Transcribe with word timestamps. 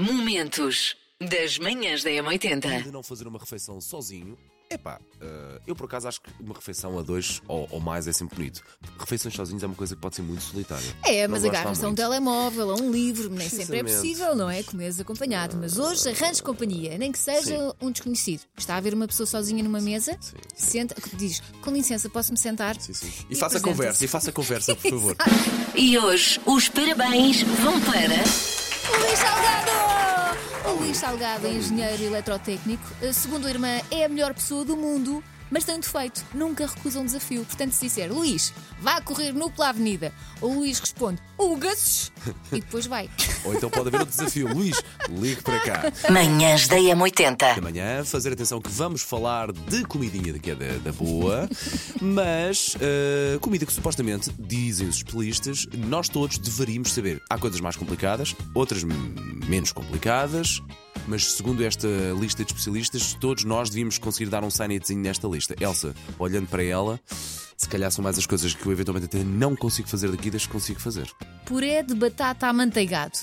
Momentos 0.00 0.96
das 1.20 1.58
manhãs 1.58 2.02
da 2.02 2.08
M80. 2.10 2.84
de 2.84 2.90
não 2.90 3.02
fazer 3.02 3.26
uma 3.28 3.38
refeição 3.38 3.78
sozinho. 3.80 4.38
Epá, 4.72 4.98
eh, 5.20 5.60
eu 5.66 5.74
por 5.76 5.84
acaso 5.86 6.06
acho 6.08 6.20
que 6.22 6.30
uma 6.40 6.54
refeição 6.54 6.96
a 6.98 7.02
dois 7.02 7.42
ou, 7.46 7.66
ou 7.72 7.80
mais 7.80 8.06
é 8.06 8.12
sempre 8.12 8.36
bonito. 8.36 8.62
Refeições 8.98 9.34
sozinhos 9.34 9.62
é 9.62 9.66
uma 9.66 9.74
coisa 9.74 9.96
que 9.96 10.00
pode 10.00 10.14
ser 10.14 10.22
muito 10.22 10.42
solitária. 10.42 10.86
É, 11.04 11.26
Não 11.26 11.32
mas 11.32 11.42
gosto 11.42 11.52
lá 11.52 11.60
agarras 11.60 11.84
a 11.84 11.88
um 11.88 11.94
telemóvel, 11.94 12.70
a 12.70 12.74
um 12.76 12.90
livro, 12.90 13.28
nem 13.28 13.48
sempre 13.48 13.78
é 13.80 13.82
possível, 13.82 14.34
não 14.36 14.48
é? 14.48 14.62
Comeres 14.62 14.98
acompanhado. 15.00 15.56
Mas 15.56 15.76
hoje 15.76 16.08
arranjes 16.08 16.40
companhia, 16.40 16.96
nem 16.96 17.10
que 17.12 17.18
seja 17.18 17.74
um 17.82 17.90
desconhecido. 17.90 18.42
Está 18.56 18.76
a 18.76 18.80
ver 18.80 18.94
uma 18.94 19.06
pessoa 19.08 19.26
sozinha 19.26 19.62
numa 19.62 19.80
mesa, 19.80 20.16
Sim. 20.20 20.36
senta, 20.54 20.94
diz: 21.14 21.42
Com 21.62 21.72
licença, 21.72 22.08
posso-me 22.08 22.38
sentar? 22.38 22.80
Sim, 22.80 22.94
sim. 22.94 23.10
E, 23.28 23.32
E 23.34 23.36
faça 23.36 23.60
conversa, 23.60 24.04
e 24.04 24.08
faça 24.08 24.30
a 24.30 24.32
conversa, 24.32 24.74
por 24.76 24.90
favor. 24.90 25.16
E 25.76 25.96
hoje 25.98 26.40
os 26.46 26.68
parabéns 26.68 27.42
vão 27.42 27.80
para. 27.80 28.22
O 28.92 29.02
Luís 29.06 29.18
Salgado! 29.18 29.89
O 30.70 30.74
Luís 30.74 30.98
Salgado 30.98 31.46
é 31.46 31.50
engenheiro 31.52 32.02
eletrotécnico. 32.02 32.84
Eh, 33.02 33.12
Segundo 33.12 33.46
a 33.46 33.50
irmã, 33.50 33.80
é 33.90 34.04
a 34.04 34.08
melhor 34.08 34.32
pessoa 34.32 34.64
do 34.64 34.76
mundo, 34.76 35.22
mas 35.50 35.64
tem 35.64 35.74
um 35.74 35.80
defeito: 35.80 36.24
nunca 36.32 36.66
recusa 36.66 37.00
um 37.00 37.04
desafio. 37.04 37.44
Portanto, 37.44 37.72
se 37.72 37.86
disser 37.86 38.12
Luís, 38.12 38.52
vá 38.80 39.00
correr 39.00 39.32
nu 39.32 39.50
pela 39.50 39.70
avenida, 39.70 40.12
o 40.40 40.48
Luís 40.48 40.78
responde 40.78 41.20
Ugas! 41.36 42.12
E 42.52 42.60
depois 42.60 42.86
vai. 42.86 43.08
ou 43.44 43.54
então 43.54 43.70
pode 43.70 43.88
haver 43.88 44.00
outro 44.00 44.14
desafio. 44.16 44.52
Luís, 44.52 44.80
ligue 45.08 45.42
para 45.42 45.60
cá. 45.60 45.82
Manhãs 46.10 46.68
da 46.68 46.76
M80. 46.76 47.58
Amanhã, 47.58 48.04
fazer 48.04 48.32
atenção 48.32 48.60
que 48.60 48.70
vamos 48.70 49.02
falar 49.02 49.50
de 49.52 49.84
comidinha 49.84 50.32
daqui 50.32 50.50
é 50.50 50.54
da, 50.54 50.78
da 50.78 50.92
boa, 50.92 51.48
mas 52.00 52.76
eh, 52.80 53.38
comida 53.40 53.64
que 53.64 53.72
supostamente, 53.72 54.30
dizem 54.38 54.88
os 54.88 54.96
especialistas, 54.96 55.66
nós 55.74 56.08
todos 56.08 56.38
deveríamos 56.38 56.92
saber. 56.92 57.22
Há 57.28 57.38
coisas 57.38 57.60
mais 57.60 57.76
complicadas, 57.76 58.34
outras 58.54 58.84
menos 58.84 59.72
complicadas, 59.72 60.60
mas 61.10 61.32
segundo 61.32 61.64
esta 61.64 61.88
lista 62.18 62.44
de 62.44 62.52
especialistas, 62.52 63.14
todos 63.14 63.42
nós 63.42 63.68
devíamos 63.68 63.98
conseguir 63.98 64.30
dar 64.30 64.44
um 64.44 64.50
sanetezinho 64.50 65.00
nesta 65.00 65.26
lista. 65.26 65.56
Elsa, 65.60 65.92
olhando 66.20 66.46
para 66.46 66.62
ela, 66.62 67.00
se 67.56 67.68
calhar 67.68 67.90
são 67.90 68.02
mais 68.04 68.16
as 68.16 68.26
coisas 68.26 68.54
que 68.54 68.64
eu 68.64 68.70
eventualmente 68.70 69.06
até 69.06 69.24
não 69.24 69.56
consigo 69.56 69.88
fazer 69.88 70.08
daqui 70.10 70.30
das 70.30 70.46
que 70.46 70.52
consigo 70.52 70.78
fazer. 70.80 71.10
Puré 71.44 71.82
de 71.82 71.94
batata 71.96 72.46
amanteigado. 72.46 73.18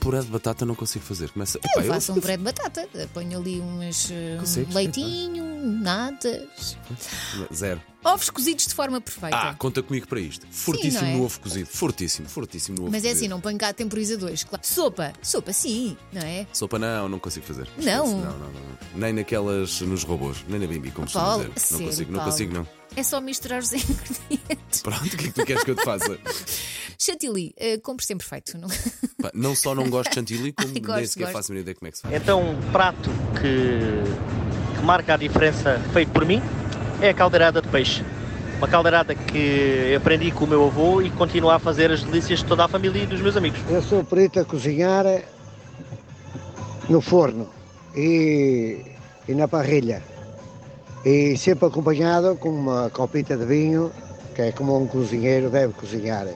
Puré 0.00 0.20
de 0.20 0.26
batata 0.26 0.64
não 0.66 0.74
consigo 0.74 1.04
fazer. 1.04 1.30
Começa. 1.30 1.60
Eu 1.62 1.82
Epá, 1.82 1.94
faço 1.94 2.12
um 2.14 2.20
puré 2.20 2.36
de 2.36 2.42
batata. 2.42 2.88
Ponho 3.14 3.38
ali 3.38 3.60
umas, 3.60 4.10
eh, 4.10 4.34
um 4.34 4.40
Consegues? 4.40 4.74
leitinho, 4.74 5.44
natas. 5.60 6.76
Zero. 7.52 7.80
Ovos 8.02 8.30
cozidos 8.30 8.66
de 8.66 8.72
forma 8.74 8.98
perfeita. 8.98 9.36
Ah, 9.36 9.54
conta 9.54 9.82
comigo 9.82 10.06
para 10.08 10.18
isto. 10.20 10.46
Fortíssimo 10.50 11.02
não 11.02 11.08
é? 11.08 11.16
no 11.16 11.24
ovo 11.24 11.38
cozido. 11.40 11.66
Fortíssimo, 11.68 12.28
fortíssimo 12.30 12.78
no 12.78 12.82
ovo 12.84 12.90
Mas 12.92 13.04
é 13.04 13.08
cozido. 13.08 13.18
assim, 13.18 13.28
não 13.28 13.40
ponho 13.42 13.58
cá 13.58 13.74
temporizadores. 13.74 14.42
Claro. 14.42 14.66
Sopa. 14.66 15.12
Sopa, 15.22 15.52
sim, 15.52 15.98
não 16.10 16.22
é? 16.22 16.46
Sopa 16.50 16.78
não, 16.78 17.10
não 17.10 17.18
consigo 17.18 17.44
fazer. 17.44 17.68
Não? 17.76 18.06
Não, 18.06 18.38
não, 18.38 18.52
não. 18.52 18.78
Nem 18.96 19.12
naquelas 19.12 19.82
nos 19.82 20.02
robôs, 20.02 20.38
nem 20.48 20.58
na 20.58 20.66
Bimbi, 20.66 20.90
como 20.90 21.04
costuma 21.06 21.24
Paulo, 21.26 21.50
dizer. 21.54 21.72
Não 21.78 21.84
consigo, 21.86 22.12
não 22.12 22.18
Paulo. 22.20 22.32
consigo, 22.32 22.54
não. 22.54 22.68
É 22.96 23.02
só 23.02 23.20
misturar 23.20 23.60
os 23.60 23.70
ingredientes. 23.74 24.80
Pronto, 24.82 25.04
o 25.04 25.10
que 25.18 25.24
é 25.26 25.28
que 25.28 25.32
tu 25.32 25.44
queres 25.44 25.62
que 25.62 25.70
eu 25.70 25.76
te 25.76 25.84
faça? 25.84 26.18
Chantilly, 26.98 27.54
eh, 27.58 27.78
compre 27.78 28.04
sempre 28.06 28.26
feito. 28.26 28.56
Não? 28.58 28.68
Pá, 29.20 29.30
não 29.34 29.54
só 29.54 29.74
não 29.74 29.88
gosto 29.90 30.08
de 30.08 30.14
chantilly, 30.16 30.52
como 30.56 30.72
nem 30.72 30.82
Gosto, 30.82 31.06
sequer 31.08 31.24
gosto. 31.24 31.32
faço 31.34 31.52
a 31.52 31.54
minha 31.54 31.60
ideia 31.62 31.74
como 31.74 31.88
é 31.88 31.90
que 31.90 31.96
se 31.98 32.02
faz. 32.02 32.14
Então, 32.14 32.50
um 32.50 32.72
prato 32.72 33.10
que, 33.40 34.39
que 34.80 34.86
marca 34.86 35.14
a 35.14 35.16
diferença 35.16 35.78
feito 35.92 36.10
por 36.10 36.24
mim 36.24 36.42
é 37.02 37.10
a 37.10 37.14
caldeirada 37.14 37.60
de 37.60 37.68
peixe. 37.68 38.02
Uma 38.56 38.66
caldeirada 38.66 39.14
que 39.14 39.94
aprendi 39.94 40.30
com 40.30 40.44
o 40.44 40.48
meu 40.48 40.66
avô 40.66 41.02
e 41.02 41.10
continuo 41.10 41.50
a 41.50 41.58
fazer 41.58 41.90
as 41.90 42.02
delícias 42.02 42.40
de 42.40 42.46
toda 42.46 42.64
a 42.64 42.68
família 42.68 43.02
e 43.02 43.06
dos 43.06 43.20
meus 43.20 43.36
amigos. 43.36 43.60
Eu 43.68 43.82
sou 43.82 44.02
perito 44.02 44.40
a 44.40 44.44
cozinhar 44.44 45.04
no 46.88 47.00
forno 47.00 47.48
e, 47.94 48.84
e 49.28 49.34
na 49.34 49.46
parrilha. 49.46 50.02
E 51.04 51.36
sempre 51.36 51.66
acompanhado 51.66 52.36
com 52.36 52.50
uma 52.50 52.90
copita 52.90 53.36
de 53.36 53.44
vinho, 53.44 53.90
que 54.34 54.42
é 54.42 54.52
como 54.52 54.78
um 54.78 54.86
cozinheiro 54.86 55.48
deve 55.48 55.72
cozinhar. 55.74 56.26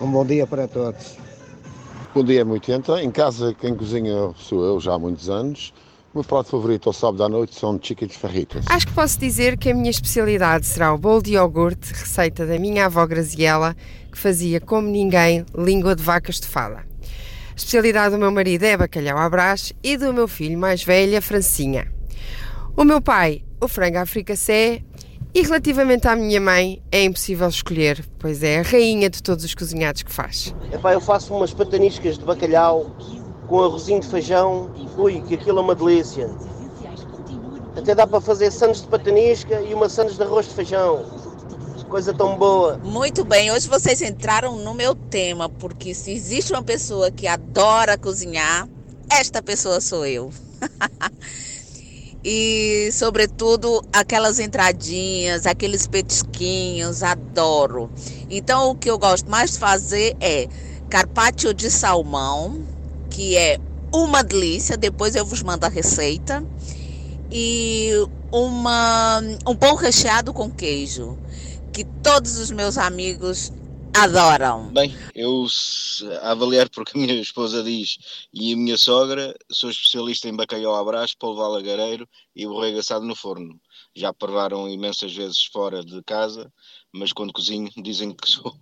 Um 0.00 0.10
bom 0.10 0.24
dia 0.24 0.46
para 0.46 0.68
todos. 0.68 1.16
Bom 2.14 2.24
dia, 2.24 2.44
M80. 2.44 3.02
Em 3.02 3.10
casa, 3.10 3.54
quem 3.54 3.74
cozinha 3.74 4.32
sou 4.36 4.64
eu 4.64 4.80
já 4.80 4.94
há 4.94 4.98
muitos 4.98 5.28
anos. 5.28 5.74
O 6.16 6.20
meu 6.20 6.24
prato 6.24 6.48
favorito 6.48 6.88
ao 6.88 6.94
sábado 6.94 7.22
à 7.24 7.28
noite 7.28 7.54
são 7.54 7.78
chicken 7.78 8.08
ferritas. 8.08 8.64
Acho 8.70 8.86
que 8.86 8.94
posso 8.94 9.18
dizer 9.18 9.58
que 9.58 9.68
a 9.68 9.74
minha 9.74 9.90
especialidade 9.90 10.64
será 10.64 10.94
o 10.94 10.96
bolo 10.96 11.20
de 11.20 11.32
iogurte, 11.32 11.92
receita 11.92 12.46
da 12.46 12.58
minha 12.58 12.86
avó 12.86 13.06
Graziela, 13.06 13.76
que 14.10 14.16
fazia 14.16 14.58
como 14.58 14.88
ninguém 14.88 15.44
língua 15.54 15.94
de 15.94 16.02
vaca 16.02 16.30
estufada. 16.30 16.76
A 16.78 17.54
especialidade 17.54 18.14
do 18.14 18.18
meu 18.18 18.32
marido 18.32 18.62
é 18.62 18.78
bacalhau 18.78 19.18
à 19.18 19.28
brás 19.28 19.74
e 19.82 19.98
do 19.98 20.10
meu 20.10 20.26
filho 20.26 20.58
mais 20.58 20.82
velho, 20.82 21.18
a 21.18 21.20
Francinha. 21.20 21.92
O 22.74 22.82
meu 22.82 23.02
pai, 23.02 23.44
o 23.60 23.68
frango 23.68 23.98
à 23.98 24.06
fricassé 24.06 24.80
e 25.34 25.42
relativamente 25.42 26.08
à 26.08 26.16
minha 26.16 26.40
mãe, 26.40 26.82
é 26.90 27.04
impossível 27.04 27.46
escolher, 27.46 28.02
pois 28.18 28.42
é 28.42 28.60
a 28.60 28.62
rainha 28.62 29.10
de 29.10 29.22
todos 29.22 29.44
os 29.44 29.54
cozinhados 29.54 30.02
que 30.02 30.10
faz. 30.10 30.54
Epá, 30.72 30.94
eu 30.94 31.00
faço 31.02 31.34
umas 31.34 31.52
pataniscas 31.52 32.16
de 32.16 32.24
bacalhau 32.24 32.96
com 33.46 33.62
arrozinho 33.62 34.00
de 34.00 34.08
feijão. 34.08 34.70
Ui, 34.96 35.20
que 35.22 35.34
aquilo 35.34 35.58
é 35.58 35.62
uma 35.62 35.74
delícia. 35.74 36.30
Até 37.76 37.94
dá 37.94 38.06
para 38.06 38.20
fazer 38.20 38.50
sandes 38.50 38.80
de 38.80 38.88
patanisca 38.88 39.60
e 39.60 39.74
uma 39.74 39.88
sandes 39.88 40.16
de 40.16 40.22
arroz 40.22 40.48
de 40.48 40.54
feijão. 40.54 41.04
Coisa 41.88 42.12
tão 42.12 42.36
boa. 42.36 42.78
Muito 42.82 43.24
bem, 43.24 43.52
hoje 43.52 43.68
vocês 43.68 44.02
entraram 44.02 44.56
no 44.56 44.74
meu 44.74 44.94
tema, 44.94 45.48
porque 45.48 45.94
se 45.94 46.10
existe 46.10 46.52
uma 46.52 46.62
pessoa 46.62 47.10
que 47.10 47.28
adora 47.28 47.96
cozinhar, 47.96 48.68
esta 49.08 49.40
pessoa 49.40 49.80
sou 49.80 50.04
eu. 50.04 50.30
e, 52.24 52.90
sobretudo, 52.92 53.84
aquelas 53.92 54.40
entradinhas, 54.40 55.46
aqueles 55.46 55.86
petisquinhos, 55.86 57.02
adoro. 57.02 57.88
Então, 58.28 58.70
o 58.70 58.74
que 58.74 58.90
eu 58.90 58.98
gosto 58.98 59.30
mais 59.30 59.52
de 59.52 59.58
fazer 59.58 60.16
é 60.20 60.48
carpaccio 60.88 61.54
de 61.54 61.70
salmão, 61.70 62.64
que 63.10 63.36
é 63.36 63.58
uma 64.02 64.22
delícia, 64.22 64.76
depois 64.76 65.14
eu 65.14 65.24
vos 65.24 65.42
mando 65.42 65.66
a 65.66 65.68
receita, 65.68 66.44
e 67.30 67.90
uma, 68.32 69.20
um 69.46 69.54
pão 69.54 69.74
recheado 69.74 70.32
com 70.32 70.50
queijo 70.50 71.18
que 71.72 71.84
todos 72.02 72.38
os 72.38 72.50
meus 72.50 72.78
amigos 72.78 73.52
adoram. 73.96 74.68
Bem, 74.72 74.94
eu 75.14 75.46
a 76.20 76.32
avaliar 76.32 76.68
porque 76.68 76.96
a 76.96 77.00
minha 77.00 77.14
esposa 77.20 77.62
diz 77.62 77.98
e 78.32 78.52
a 78.52 78.56
minha 78.56 78.76
sogra, 78.76 79.34
sou 79.50 79.70
especialista 79.70 80.28
em 80.28 80.36
bacalhau 80.36 80.74
à 80.74 80.84
brás, 80.84 81.14
polvo 81.14 81.42
à 81.42 81.48
lagareiro 81.48 82.06
e 82.34 82.46
borrego 82.46 82.78
assado 82.78 83.06
no 83.06 83.16
forno. 83.16 83.58
Já 83.94 84.12
provaram 84.12 84.68
imensas 84.68 85.14
vezes 85.14 85.44
fora 85.50 85.82
de 85.82 86.02
casa, 86.02 86.52
mas 86.92 87.12
quando 87.12 87.32
cozinho 87.32 87.70
dizem 87.82 88.12
que, 88.12 88.28
sou, 88.28 88.54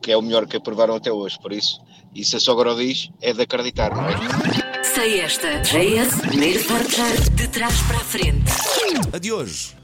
que- 0.00 0.12
é 0.12 0.16
o 0.16 0.22
melhor 0.22 0.46
que 0.46 0.58
provaram 0.60 0.94
até 0.94 1.10
hoje. 1.12 1.38
Por 1.40 1.52
isso, 1.52 1.80
e 2.14 2.24
se 2.24 2.36
a 2.36 2.40
sogra 2.40 2.72
o 2.72 2.76
diz, 2.76 3.10
é 3.20 3.32
de 3.32 3.42
acreditar, 3.42 3.94
não 3.94 4.06
é? 4.08 4.84
Sei 4.84 5.20
esta. 5.20 5.58
JS, 5.60 6.20
primeiro 6.20 6.64
portar 6.64 7.12
de 7.34 7.48
trás 7.48 7.80
para 7.82 7.96
a 7.98 8.04
frente. 8.04 8.50
A 9.12 9.18
de 9.18 9.32
hoje. 9.32 9.76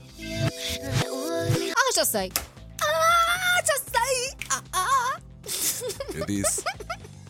Ah, 1.77 1.93
já 1.95 2.05
sei. 2.05 2.33
Ah, 2.81 3.63
já 3.67 3.77
sei. 3.79 4.37
Ah, 4.51 4.63
ah. 4.73 5.17
Eu 6.15 6.27
disse. 6.27 6.63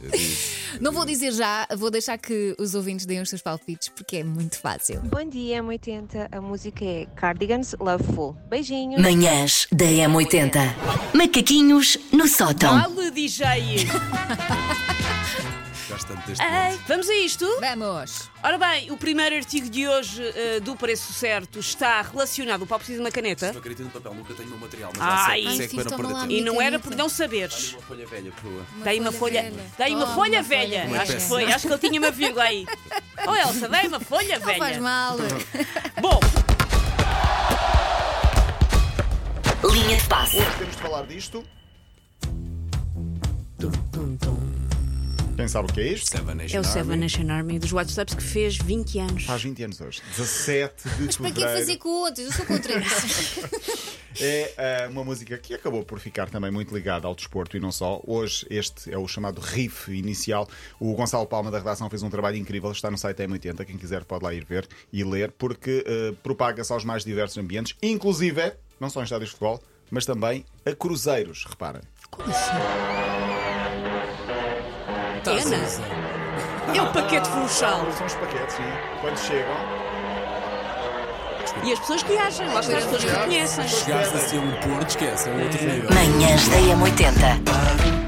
Eu 0.01 0.11
disse. 0.11 0.52
Não 0.81 0.93
vou 0.93 1.05
dizer 1.05 1.33
já, 1.33 1.67
vou 1.77 1.91
deixar 1.91 2.19
que 2.19 2.55
os 2.59 2.75
ouvintes 2.75 3.07
deem 3.07 3.21
os 3.21 3.29
seus 3.29 3.43
palpites, 3.43 3.89
porque 3.89 4.19
é 4.19 4.25
muito 4.25 4.59
fácil. 4.59 5.01
Bom 5.03 5.25
dia, 5.29 5.63
M80. 5.63 6.29
A 6.31 6.41
música 6.41 6.85
é 6.85 7.07
Cardigans 7.17 7.75
Loveful. 7.79 8.37
Beijinhos. 8.49 9.01
Manhãs 9.01 9.67
da 9.71 9.85
M80. 9.85 10.75
Macaquinhos 11.15 11.99
no 12.13 12.27
sótão. 12.27 12.81
Fale, 12.81 13.11
DJ! 13.11 13.87
Deste 16.27 16.45
Ei, 16.45 16.73
ponto. 16.77 16.83
vamos 16.87 17.09
a 17.09 17.15
isto? 17.17 17.61
Vamos! 17.61 18.31
Ora 18.45 18.57
bem, 18.57 18.91
o 18.93 18.97
primeiro 18.97 19.35
artigo 19.35 19.69
de 19.69 19.89
hoje 19.89 20.23
eh, 20.37 20.61
do 20.61 20.77
Preço 20.77 21.13
Certo 21.13 21.59
está 21.59 22.01
relacionado. 22.03 22.63
O 22.63 22.67
Paulo 22.67 22.79
precisa 22.81 22.99
de 22.99 23.05
uma 23.05 23.11
caneta. 23.11 23.51
Uma 23.51 23.61
caneta 23.61 23.83
no 23.83 23.91
papel, 23.91 24.15
nunca 24.15 24.35
tenho 24.35 24.49
o 24.49 24.51
meu 24.53 24.61
material, 24.61 24.93
mas 24.97 25.03
Ai. 25.03 25.43
já 25.43 25.49
sei, 25.51 25.57
sei 25.57 25.61
Ai, 25.65 25.69
que 25.69 25.75
para 25.77 25.85
não 25.91 25.97
perder 25.97 26.13
lá, 26.13 26.21
tempo. 26.21 26.33
E 26.33 26.41
não 26.41 26.63
era 26.63 26.79
por 26.79 26.95
não 26.95 27.09
saberes. 27.09 27.73
Uma 27.73 27.83
folha 27.83 28.07
velha, 28.07 28.31
por 28.31 28.43
favor. 28.43 28.65
Dei 28.85 29.01
uma 29.01 29.13
folha. 29.13 29.43
velha. 29.43 29.65
Dei 29.79 29.95
uma 29.95 30.07
folha 30.15 30.43
velha. 30.43 31.03
Acho 31.03 31.13
que 31.15 31.21
foi. 31.23 31.53
Acho 31.53 31.67
que 31.67 31.73
ele 31.73 31.81
tinha 31.89 32.01
uma 32.01 32.11
vírgula 32.11 32.45
aí. 32.45 32.67
Oh 33.25 33.37
Elsa, 33.37 33.69
dei 33.69 33.87
uma 33.87 34.01
folha 34.01 34.37
Não 34.41 34.47
faz 34.47 34.59
velha. 34.59 34.81
mal. 34.81 35.17
Bom, 36.01 36.19
Linha 39.71 39.97
de 39.97 40.05
passe. 40.09 40.39
Hoje 40.39 40.51
temos 40.59 40.75
de 40.77 40.83
falar 40.83 41.07
disto. 41.07 41.45
Quem 45.43 45.49
sabe 45.49 45.69
o 45.69 45.75
que 45.75 45.81
é 45.81 45.89
isto? 45.89 46.09
Seven 46.09 46.37
Nation 46.37 46.57
é 46.57 46.61
o 46.61 46.63
Seven 46.63 46.93
Army. 46.93 46.97
Nation 46.99 47.29
Army 47.29 47.59
dos 47.59 47.73
WhatsApps 47.73 48.15
que 48.15 48.23
fez 48.23 48.57
20 48.59 48.99
anos. 49.01 49.25
Faz 49.25 49.43
20 49.43 49.65
anos 49.65 49.81
hoje. 49.81 50.01
17 50.17 50.89
de 50.89 51.19
Para 51.19 51.31
que 51.33 51.41
fazer 51.41 51.77
com 51.79 51.89
outros? 51.89 52.27
Eu 52.27 52.33
sou 52.33 52.47
contra 52.47 52.79
isso. 52.79 53.93
É 54.21 54.53
eh, 54.59 54.89
uma 54.89 55.03
música 55.03 55.39
que 55.39 55.55
acabou 55.55 55.83
por 55.85 55.99
ficar 55.99 56.29
também 56.29 56.51
muito 56.51 56.75
ligada 56.75 57.09
ao 57.09 57.15
desporto 57.15 57.57
e 57.57 57.61
não 57.61 57.73
só. 57.73 58.01
Hoje, 58.07 58.47
este 58.51 58.93
é 58.93 58.99
o 58.99 59.09
chamado 59.09 59.41
riff 59.41 59.91
inicial. 59.91 60.47
O 60.79 60.93
Gonçalo 60.93 61.27
Palma 61.27 61.51
da 61.51 61.57
redação 61.57 61.89
fez 61.89 62.03
um 62.03 62.11
trabalho 62.11 62.37
incrível, 62.37 62.71
está 62.71 62.91
no 62.91 62.99
site 62.99 63.23
M80. 63.23 63.65
Quem 63.65 63.79
quiser 63.79 64.05
pode 64.05 64.23
lá 64.23 64.35
ir 64.35 64.45
ver 64.45 64.69
e 64.93 65.03
ler, 65.03 65.33
porque 65.33 65.83
eh, 65.87 66.15
propaga-se 66.23 66.71
aos 66.71 66.85
mais 66.85 67.07
diversos 67.07 67.39
ambientes, 67.39 67.75
inclusive, 67.83 68.53
não 68.79 68.91
só 68.91 69.01
em 69.01 69.05
estádios 69.05 69.31
de 69.31 69.37
futebol, 69.37 69.63
mas 69.91 70.05
também 70.05 70.45
a 70.67 70.75
cruzeiros. 70.75 71.47
Reparem. 71.49 71.81
É 75.53 76.81
o 76.81 76.87
paquete 76.93 77.29
funchal. 77.29 77.87
São 77.93 78.07
os 78.07 78.15
paquetes, 78.15 78.57
sim. 78.57 78.63
Quando 79.01 79.19
chegam, 79.19 79.55
E 81.65 81.73
as 81.73 81.79
pessoas 81.81 82.03
reagem, 82.03 82.49
lá 82.49 82.61
está 82.61 82.79
as 82.79 82.85
pessoas 82.85 83.05
que 83.05 83.11
reconhecem. 83.11 83.69
Chegaste 83.69 84.37
a 84.37 84.41
um 84.41 84.51
Porto, 84.53 84.89
esquece, 84.89 85.29
é 85.29 85.33
um 85.33 85.43
outro 85.43 85.65
nível. 85.65 85.91
Manhãs 85.93 86.49
da 86.49 86.57
M80. 86.57 88.02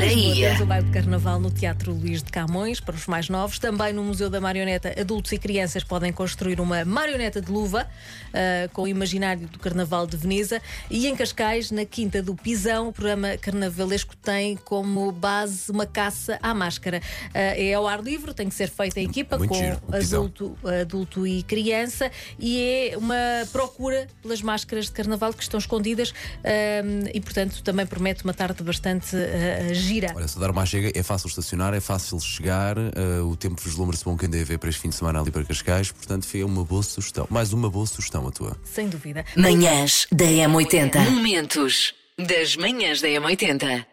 Temos 0.00 0.60
o 0.62 0.66
baile 0.66 0.86
de 0.86 0.92
carnaval 0.92 1.38
no 1.38 1.50
Teatro 1.50 1.92
Luís 1.92 2.22
de 2.22 2.32
Camões, 2.32 2.80
para 2.80 2.94
os 2.94 3.06
mais 3.06 3.28
novos. 3.28 3.58
Também 3.58 3.92
no 3.92 4.02
Museu 4.02 4.30
da 4.30 4.40
Marioneta, 4.40 4.98
adultos 4.98 5.30
e 5.32 5.38
crianças 5.38 5.84
podem 5.84 6.10
construir 6.10 6.58
uma 6.58 6.86
marioneta 6.86 7.38
de 7.38 7.52
luva 7.52 7.86
ah, 8.32 8.68
com 8.72 8.82
o 8.82 8.88
imaginário 8.88 9.46
do 9.46 9.58
Carnaval 9.58 10.06
de 10.06 10.16
Veneza. 10.16 10.62
E 10.90 11.06
em 11.06 11.14
Cascais, 11.14 11.70
na 11.70 11.84
Quinta 11.84 12.22
do 12.22 12.34
Pisão, 12.34 12.88
o 12.88 12.92
programa 12.94 13.36
carnavalesco 13.36 14.16
tem 14.16 14.56
como 14.56 15.12
base 15.12 15.70
uma 15.70 15.84
caça 15.84 16.38
à 16.42 16.54
máscara. 16.54 17.02
Ah, 17.34 17.38
é 17.38 17.74
ao 17.74 17.86
ar 17.86 18.02
livre, 18.02 18.32
tem 18.32 18.48
que 18.48 18.54
ser 18.54 18.70
feita 18.70 19.00
em 19.00 19.04
equipa 19.04 19.36
Muito 19.36 19.50
com 19.50 19.56
giro, 19.56 19.78
adulto, 19.92 20.58
adulto 20.80 21.26
e 21.26 21.42
criança. 21.42 22.10
E 22.38 22.90
é 22.92 22.96
uma 22.96 23.46
procura 23.52 24.08
pelas 24.22 24.40
máscaras 24.40 24.86
de 24.86 24.92
carnaval 24.92 25.34
que 25.34 25.42
estão 25.42 25.58
escondidas 25.58 26.14
ah, 26.42 27.10
e, 27.12 27.20
portanto, 27.20 27.62
também 27.62 27.84
promete 27.84 28.24
uma 28.24 28.32
tarde 28.32 28.62
bastante 28.62 29.14
ah, 29.14 29.74
gira. 29.90 30.12
Olha, 30.14 30.28
se 30.28 30.38
dar 30.38 30.50
uma 30.50 30.64
chega, 30.64 30.92
é 30.94 31.02
fácil 31.02 31.28
estacionar, 31.28 31.74
é 31.74 31.80
fácil 31.80 32.18
chegar, 32.20 32.76
eh, 32.78 33.20
o 33.22 33.36
tempo 33.36 33.60
vislumbra-se 33.60 34.04
bom 34.04 34.16
quem 34.16 34.28
deve 34.28 34.44
ver 34.44 34.58
para 34.58 34.70
este 34.70 34.80
fim 34.80 34.88
de 34.88 34.94
semana 34.94 35.20
ali 35.20 35.30
para 35.30 35.44
Cascais, 35.44 35.90
portanto 35.90 36.26
foi 36.26 36.44
uma 36.44 36.64
boa 36.64 36.82
sugestão. 36.82 37.26
Mais 37.30 37.52
uma 37.52 37.68
boa 37.68 37.86
sugestão 37.86 38.26
a 38.26 38.30
tua. 38.30 38.56
Sem 38.64 38.88
dúvida. 38.88 39.24
Manhãs 39.36 40.06
da 40.12 40.24
M80. 40.24 41.10
Momentos 41.10 41.94
das 42.18 42.56
manhãs 42.56 43.00
da 43.00 43.08
M80. 43.08 43.84